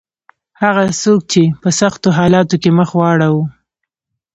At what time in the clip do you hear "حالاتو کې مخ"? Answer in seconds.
2.17-2.89